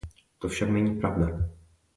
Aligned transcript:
To 0.39 0.49
však 0.49 0.69
není 0.69 0.99
pravda. 0.99 1.49